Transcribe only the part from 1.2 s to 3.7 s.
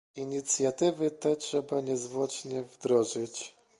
trzeba niezwłocznie wdrożyć